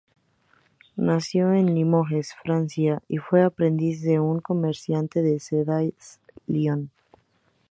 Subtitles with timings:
[0.95, 5.83] Nació en Limoges, Francia, y fue aprendiz de un comerciante de sedas
[6.47, 6.89] de Lyon.